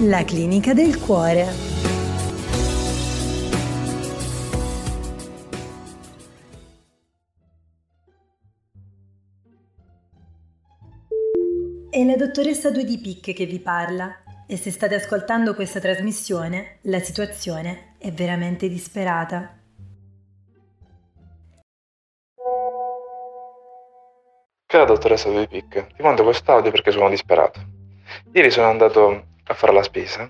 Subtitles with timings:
[0.00, 1.46] La clinica del cuore.
[11.88, 16.80] È la dottoressa Due di Pic che vi parla e se state ascoltando questa trasmissione
[16.82, 19.58] la situazione è veramente disperata.
[24.66, 27.60] Cara dottoressa Due di Pic, ti mando quest'audio perché sono disperato.
[28.32, 30.28] Ieri sono andato a fare la spesa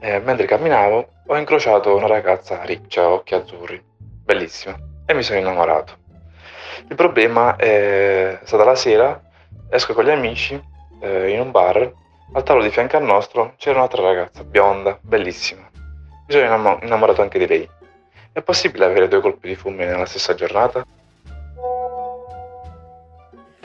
[0.00, 3.80] e mentre camminavo ho incrociato una ragazza riccia, occhi azzurri,
[4.24, 6.00] bellissima, e mi sono innamorato.
[6.88, 9.22] Il problema è stato la sera,
[9.70, 10.60] esco con gli amici
[11.00, 11.92] eh, in un bar,
[12.32, 15.68] al tavolo di fianco al nostro c'era un'altra ragazza, bionda, bellissima.
[15.72, 17.68] Mi sono innamo- innamorato anche di lei.
[18.32, 20.84] È possibile avere due colpi di fulmine nella stessa giornata?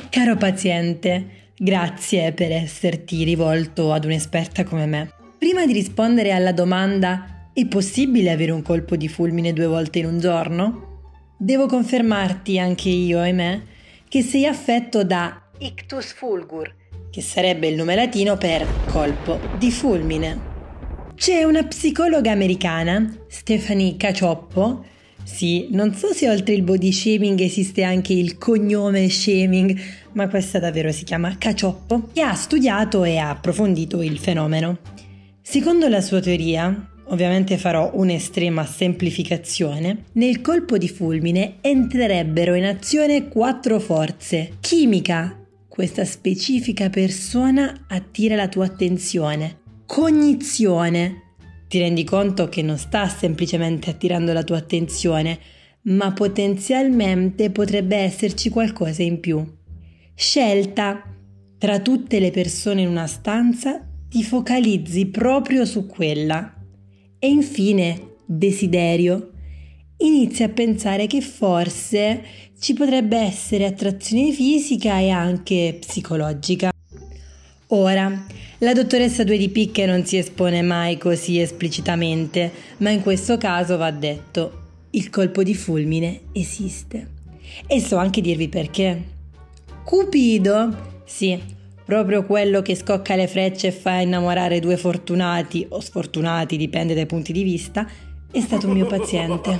[0.10, 5.12] Caro paziente, Grazie per esserti rivolto ad un'esperta come me.
[5.40, 10.06] Prima di rispondere alla domanda è possibile avere un colpo di fulmine due volte in
[10.06, 11.02] un giorno?
[11.36, 13.62] Devo confermarti anche io, ahimè,
[14.08, 16.72] che sei affetto da ictus fulgur,
[17.10, 20.40] che sarebbe il nome latino per colpo di fulmine.
[21.16, 24.86] C'è una psicologa americana, Stephanie Cacioppo,
[25.28, 29.78] sì, non so se oltre il body shaming esiste anche il cognome shaming,
[30.14, 34.80] ma questa davvero si chiama Cacioppo, che ha studiato e ha approfondito il fenomeno.
[35.42, 43.28] Secondo la sua teoria, ovviamente farò un'estrema semplificazione, nel colpo di fulmine entrerebbero in azione
[43.28, 44.54] quattro forze.
[44.62, 49.60] Chimica, questa specifica persona attira la tua attenzione.
[49.86, 51.27] Cognizione,
[51.68, 55.40] ti rendi conto che non sta semplicemente attirando la tua attenzione,
[55.84, 59.46] ma potenzialmente potrebbe esserci qualcosa in più.
[60.14, 61.04] Scelta.
[61.58, 66.54] Tra tutte le persone in una stanza ti focalizzi proprio su quella.
[67.18, 69.32] E infine, desiderio.
[69.98, 72.24] Inizi a pensare che forse
[72.60, 76.72] ci potrebbe essere attrazione fisica e anche psicologica.
[77.70, 78.26] Ora,
[78.60, 83.76] la dottoressa Due di Picche non si espone mai così esplicitamente, ma in questo caso
[83.76, 84.62] va detto,
[84.92, 87.10] il colpo di fulmine esiste.
[87.68, 89.04] E so anche dirvi perché.
[89.84, 91.38] Cupido, sì,
[91.84, 97.06] proprio quello che scocca le frecce e fa innamorare due fortunati o sfortunati, dipende dai
[97.06, 97.86] punti di vista,
[98.32, 99.60] è stato un mio paziente.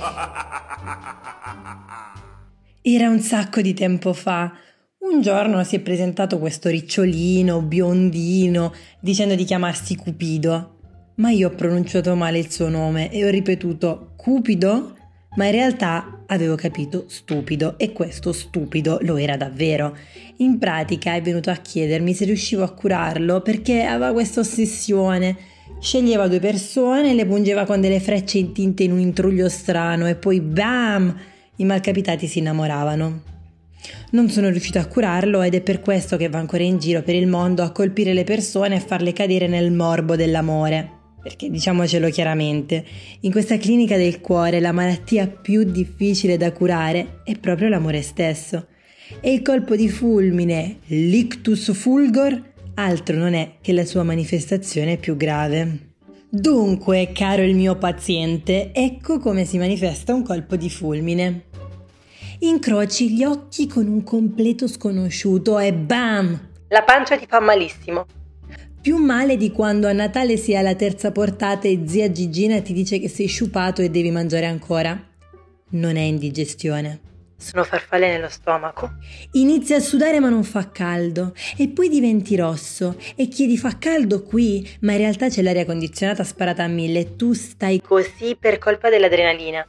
[2.80, 4.50] Era un sacco di tempo fa,
[5.10, 10.76] un giorno si è presentato questo ricciolino, biondino, dicendo di chiamarsi Cupido,
[11.16, 14.96] ma io ho pronunciato male il suo nome e ho ripetuto Cupido,
[15.36, 19.96] ma in realtà avevo capito stupido e questo stupido lo era davvero.
[20.36, 25.36] In pratica è venuto a chiedermi se riuscivo a curarlo perché aveva questa ossessione.
[25.80, 30.40] Sceglieva due persone, le pungeva con delle frecce intinte in un intruglio strano e poi
[30.40, 31.16] bam!
[31.56, 33.37] I malcapitati si innamoravano.
[34.10, 37.14] Non sono riuscito a curarlo ed è per questo che va ancora in giro per
[37.14, 40.96] il mondo a colpire le persone e farle cadere nel morbo dell'amore.
[41.22, 42.84] Perché diciamocelo chiaramente,
[43.20, 48.68] in questa clinica del cuore la malattia più difficile da curare è proprio l'amore stesso.
[49.20, 52.40] E il colpo di fulmine, l'ictus fulgor,
[52.74, 55.86] altro non è che la sua manifestazione più grave.
[56.30, 61.44] Dunque, caro il mio paziente, ecco come si manifesta un colpo di fulmine
[62.40, 66.48] incroci gli occhi con un completo sconosciuto e bam!
[66.68, 68.06] La pancia ti fa malissimo.
[68.80, 72.72] Più male di quando a Natale si ha la terza portata e zia Gigina ti
[72.72, 74.98] dice che sei sciupato e devi mangiare ancora.
[75.70, 77.00] Non è indigestione.
[77.36, 78.94] Sono farfalle nello stomaco.
[79.32, 84.22] Inizia a sudare ma non fa caldo e poi diventi rosso e chiedi fa caldo
[84.22, 88.58] qui, ma in realtà c'è l'aria condizionata sparata a mille e tu stai così per
[88.58, 89.66] colpa dell'adrenalina.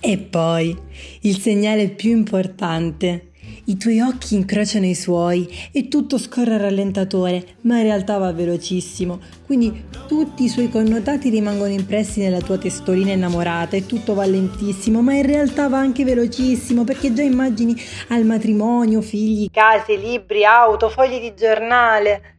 [0.00, 0.76] E poi,
[1.22, 3.32] il segnale più importante.
[3.64, 8.32] I tuoi occhi incrociano i suoi e tutto scorre a rallentatore, ma in realtà va
[8.32, 9.20] velocissimo.
[9.44, 15.02] Quindi tutti i suoi connotati rimangono impressi nella tua testolina innamorata e tutto va lentissimo,
[15.02, 17.74] ma in realtà va anche velocissimo perché già immagini
[18.08, 22.36] al matrimonio, figli, case, libri, auto, fogli di giornale.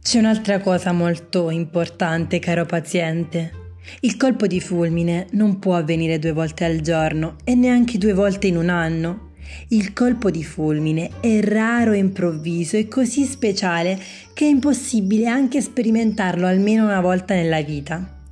[0.00, 3.63] C'è un'altra cosa molto importante, caro paziente.
[4.00, 8.46] Il colpo di fulmine non può avvenire due volte al giorno e neanche due volte
[8.46, 9.32] in un anno.
[9.68, 13.98] Il colpo di fulmine è raro e improvviso e così speciale
[14.32, 18.22] che è impossibile anche sperimentarlo almeno una volta nella vita.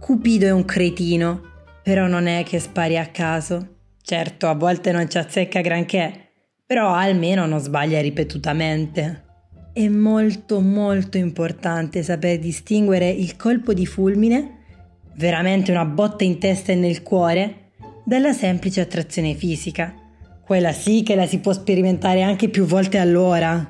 [0.00, 1.42] Cupido è un cretino,
[1.82, 3.74] però non è che spari a caso.
[4.02, 6.30] Certo, a volte non ci azzecca granché,
[6.64, 9.24] però almeno non sbaglia ripetutamente.
[9.76, 14.55] è molto molto importante saper distinguere il colpo di fulmine,
[15.16, 17.70] veramente una botta in testa e nel cuore,
[18.04, 19.94] dalla semplice attrazione fisica.
[20.44, 23.66] Quella sì che la si può sperimentare anche più volte all'ora.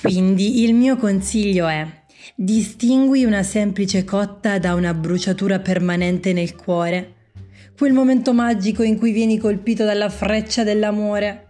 [0.00, 1.86] Quindi il mio consiglio è
[2.34, 7.12] distingui una semplice cotta da una bruciatura permanente nel cuore,
[7.76, 11.46] quel momento magico in cui vieni colpito dalla freccia dell'amore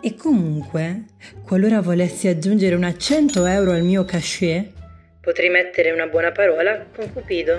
[0.00, 1.04] e comunque,
[1.42, 4.72] qualora volessi aggiungere una 100 euro al mio cachet,
[5.28, 7.54] potrei mettere una buona parola con Cupido.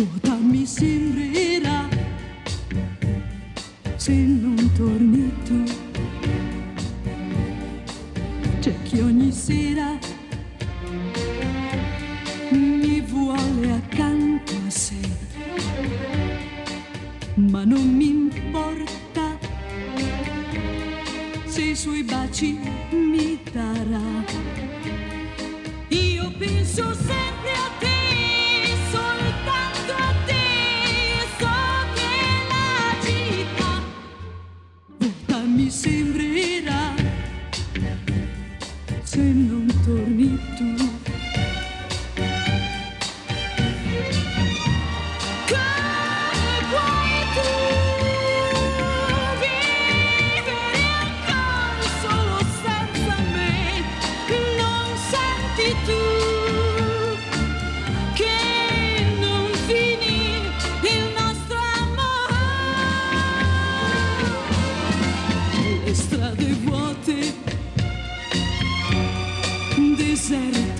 [0.00, 1.29] Bota mi siempre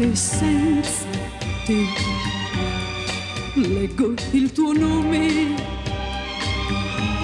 [0.00, 1.06] deserte senza
[1.66, 1.84] te.
[3.54, 5.54] Leggo il tuo nome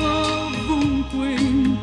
[0.03, 1.76] ovunque intorno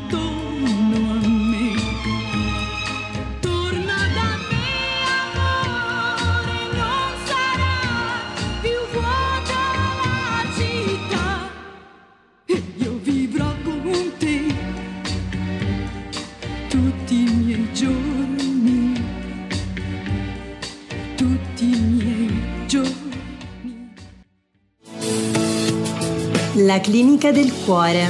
[26.58, 28.08] La clinica del cuore.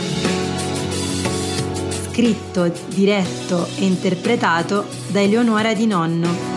[2.11, 6.52] Scritto, diretto e interpretato da Eleonora Di Nonno.